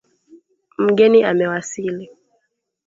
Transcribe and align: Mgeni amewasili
Mgeni 0.77 1.23
amewasili 1.23 2.09